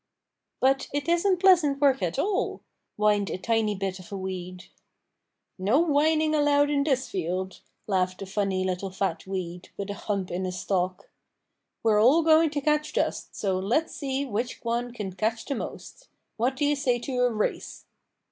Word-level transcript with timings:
"But 0.59 0.87
it 0.91 1.07
isn't 1.07 1.39
pleasant 1.41 1.79
work 1.79 2.01
at 2.01 2.17
all," 2.17 2.63
whined 2.95 3.29
a 3.29 3.37
tiny 3.37 3.75
bit 3.75 3.99
of 3.99 4.11
a 4.11 4.17
weed. 4.17 4.63
"No 5.59 5.77
whining 5.79 6.33
allowed 6.33 6.71
in 6.71 6.83
this 6.83 7.07
field," 7.07 7.59
laughed 7.85 8.19
a 8.23 8.25
funny 8.25 8.63
little 8.63 8.89
fat 8.89 9.27
weed, 9.27 9.69
with 9.77 9.91
a 9.91 9.93
hump 9.93 10.31
in 10.31 10.45
his 10.45 10.57
stalk. 10.59 11.11
"We're 11.83 12.01
all 12.01 12.23
going 12.23 12.49
to 12.49 12.61
catch 12.61 12.93
dust, 12.93 13.35
so 13.35 13.59
let's 13.59 13.93
see 13.93 14.25
which 14.25 14.63
one 14.63 14.91
can 14.91 15.13
catch 15.13 15.45
the 15.45 15.53
most. 15.53 16.07
What 16.35 16.55
do 16.55 16.65
you 16.65 16.75
say 16.75 16.97
to 16.97 17.19
a 17.21 17.31
race?" 17.31 17.85